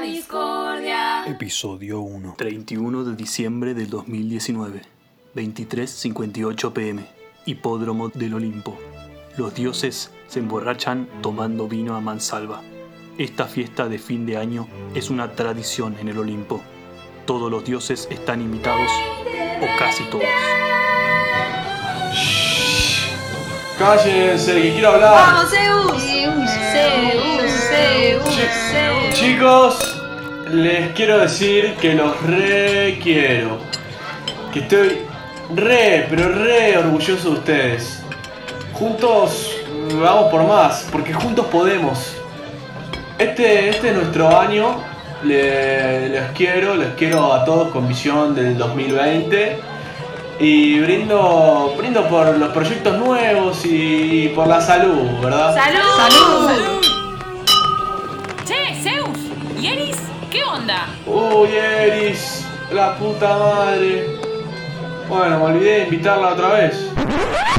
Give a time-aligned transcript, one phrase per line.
[0.00, 1.24] la discordia.
[1.26, 2.34] Episodio 1.
[2.36, 4.82] 31 de diciembre del 2019,
[5.34, 7.06] 23.58 pm,
[7.44, 8.78] Hipódromo del Olimpo.
[9.36, 12.62] Los dioses se emborrachan tomando vino a mansalva.
[13.18, 16.60] Esta fiesta de fin de año es una tradición en el Olimpo.
[17.26, 18.90] Todos los dioses están invitados,
[19.60, 20.24] o casi todos.
[23.78, 25.12] Cállense, que quiero hablar.
[25.12, 25.89] ¡Vamos, Zeus!
[29.12, 30.00] Chicos,
[30.50, 33.58] les quiero decir que los re quiero.
[34.52, 34.98] Que estoy
[35.54, 38.02] re, pero re orgulloso de ustedes.
[38.72, 39.52] Juntos
[40.00, 42.14] vamos por más, porque juntos podemos.
[43.18, 44.82] Este, este es nuestro año.
[45.22, 49.58] Le- les quiero, les quiero a todos con visión del 2020.
[50.38, 55.54] Y brindo, brindo por los proyectos nuevos y por la salud, ¿verdad?
[55.54, 56.48] ¡Salud!
[56.48, 56.79] ¡Salud!
[56.79, 56.79] Che,
[60.60, 60.88] onda?
[61.06, 64.18] Uy, Eris, la puta madre.
[65.08, 66.92] Bueno, me olvidé de invitarla otra vez.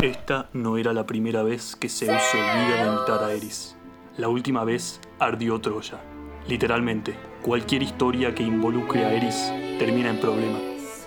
[0.02, 3.76] Esta no era la primera vez que Zeus se olvida de invitar a Eris.
[4.18, 6.00] La última vez ardió Troya.
[6.48, 10.60] Literalmente, cualquier historia que involucre a Eris termina en problema.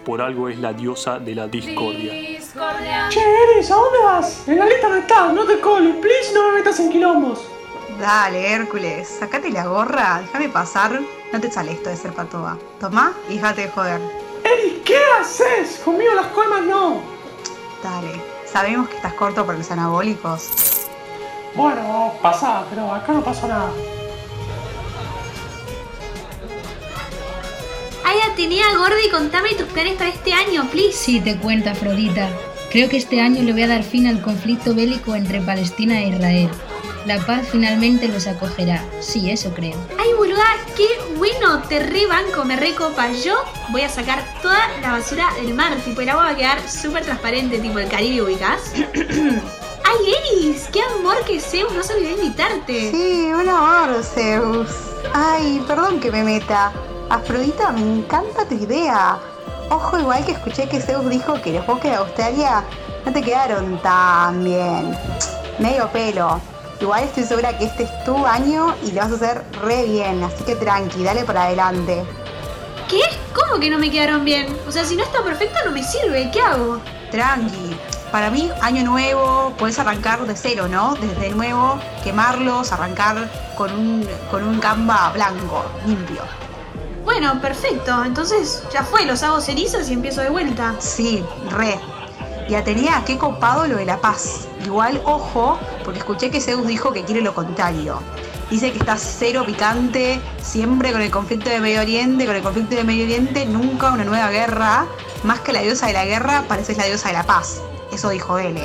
[0.05, 2.13] Por algo es la diosa de la discordia.
[2.13, 3.09] Discordia.
[3.09, 4.47] Che, Eris, ¿a dónde vas?
[4.47, 7.41] En la lista no estás, no te coles, please, no me metas en quilombos.
[7.99, 11.01] Dale, Hércules, sacate la gorra, déjame pasar.
[11.35, 12.57] No te sale esto de ser patoa.
[12.79, 14.01] Tomá y déjate de joder.
[14.45, 15.81] Eris, ¿qué haces?
[15.85, 17.03] Conmigo las coimas no.
[17.83, 20.51] Dale, sabemos que estás corto por los anabólicos.
[21.57, 23.69] Bueno, pasá, pero acá no pasó nada.
[28.05, 30.93] Ay, Atenea, Gordi, contame tus planes para este año, please.
[30.93, 32.29] Sí, te cuento, Afrodita.
[32.71, 36.11] Creo que este año le voy a dar fin al conflicto bélico entre Palestina e
[36.11, 36.51] Israel.
[37.07, 38.83] La paz finalmente los acogerá.
[39.01, 39.77] Sí, eso creo.
[39.99, 40.87] Ay, boluda, qué
[41.19, 43.13] bueno, te rebanco, me recopa.
[43.13, 43.35] Yo
[43.69, 47.05] voy a sacar toda la basura del mar, tipo el agua va a quedar súper
[47.05, 48.73] transparente, tipo el Caribe, ubicás.
[48.75, 52.91] Ay, Eris, qué amor que Zeus, no se olvidó de invitarte.
[52.91, 54.71] Sí, un amor, Zeus.
[55.13, 56.73] Ay, perdón que me meta.
[57.11, 59.19] Afrodita, me encanta tu idea.
[59.69, 62.65] Ojo, igual que escuché que Zeus dijo que los bosques de Australia
[63.05, 64.97] no te quedaron tan bien.
[65.59, 66.54] Medio pelo.
[66.85, 70.23] Igual estoy segura que este es tu año y lo vas a hacer re bien,
[70.23, 72.05] así que tranqui, dale para adelante.
[72.91, 73.01] ¿Qué?
[73.35, 74.55] ¿Cómo que no me quedaron bien?
[74.69, 76.83] O sea, si no está perfecto no me sirve, ¿qué hago?
[77.11, 77.75] Tranqui.
[78.13, 80.95] Para mí, año nuevo, puedes arrancar de cero, ¿no?
[80.97, 86.21] Desde nuevo, quemarlos, arrancar con un, con un gamba blanco, limpio.
[87.03, 90.75] Bueno, perfecto, entonces ya fue, los hago cerizas y empiezo de vuelta.
[90.81, 91.81] Sí, re.
[92.49, 94.49] Y Atenea, qué copado lo de la paz.
[94.65, 98.01] Igual, ojo, porque escuché que Zeus dijo que quiere lo contrario.
[98.51, 102.77] Dice que está cero picante, siempre con el conflicto de Medio Oriente, con el conflicto
[102.77, 104.87] de Medio Oriente, nunca una nueva guerra.
[105.23, 107.63] Más que la diosa de la guerra, pareces la diosa de la paz.
[107.93, 108.57] Eso dijo él.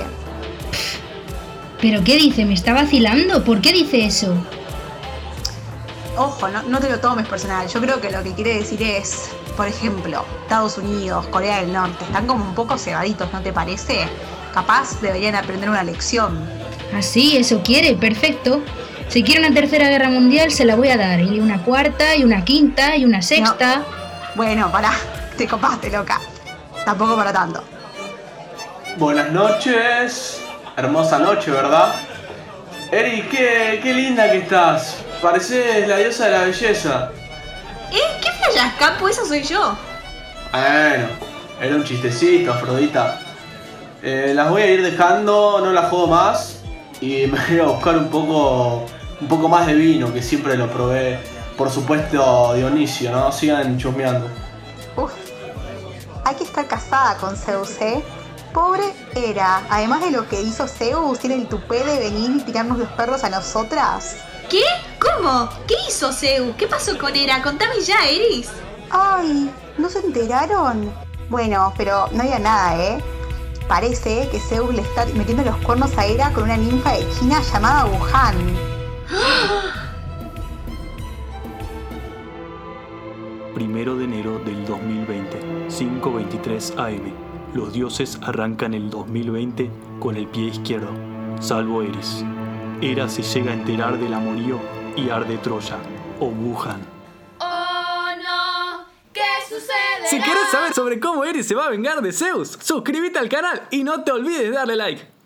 [1.82, 2.44] ¿Pero qué dice?
[2.46, 3.46] ¿Me está vacilando?
[3.46, 4.34] ¿Por qué dice eso?
[6.20, 7.66] Ojo, no, no te lo tomes personal.
[7.70, 12.04] Yo creo que lo que quiere decir es, por ejemplo, Estados Unidos, Corea del Norte,
[12.04, 14.06] están como un poco cebaditos, ¿no te parece?
[14.54, 16.38] Capaz deberían aprender una lección.
[16.94, 18.62] Así, eso quiere, perfecto.
[19.08, 21.22] Si quiere una tercera guerra mundial, se la voy a dar.
[21.22, 23.84] Y una cuarta, y una quinta, y una sexta.
[24.36, 24.92] Bueno, pará,
[25.38, 26.20] te copaste, loca.
[26.84, 27.64] Tampoco para tanto.
[28.98, 30.42] Buenas noches.
[30.76, 31.96] Hermosa noche, ¿verdad?
[32.92, 34.98] Eris, qué, qué linda que estás.
[35.22, 37.12] Pareces la diosa de la belleza.
[37.92, 37.98] ¿Eh?
[38.22, 39.10] ¿Qué fallas, Capo?
[39.10, 39.78] Esa soy yo.
[40.52, 41.08] Bueno,
[41.60, 43.20] era un chistecito, Afrodita.
[44.02, 46.62] Eh, las voy a ir dejando, no las juego más.
[47.02, 48.86] Y me voy a buscar un poco,
[49.20, 51.20] un poco más de vino, que siempre lo probé.
[51.58, 53.32] Por supuesto, Dionisio, ¿no?
[53.34, 54.28] Sigan chusmeando.
[54.96, 55.12] Uf,
[56.24, 58.02] hay que estar casada con Zeus, ¿eh?
[58.54, 59.64] Pobre era.
[59.70, 63.26] Además de lo que hizo Zeus, tiene el tupé de venir y tirarnos los perros
[63.26, 64.16] a nosotras.
[64.50, 64.64] ¿Qué?
[65.00, 65.48] ¿Cómo?
[65.68, 66.56] ¿Qué hizo Zeus?
[66.56, 67.40] ¿Qué pasó con Hera?
[67.44, 68.50] Contame ya, Eris.
[68.90, 70.92] Ay, ¿no se enteraron?
[71.30, 72.98] Bueno, pero no había nada, ¿eh?
[73.68, 77.40] Parece que Zeus le está metiendo los cuernos a Hera con una ninfa de China
[77.54, 78.36] llamada Wuhan.
[83.54, 87.14] Primero de enero del 2020, 5.23 am.
[87.54, 89.70] Los dioses arrancan el 2020
[90.00, 90.90] con el pie izquierdo,
[91.40, 92.26] salvo Eris.
[92.82, 94.60] Hera se llega a enterar del amorío
[94.96, 95.78] y arde Troya,
[96.20, 96.82] o Wuhan.
[97.40, 100.08] Oh no, ¿qué sucede?
[100.10, 103.68] Si querés saber sobre cómo Eris se va a vengar de Zeus, suscríbete al canal
[103.70, 105.19] y no te olvides de darle like.